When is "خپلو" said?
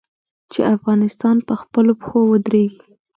1.61-1.91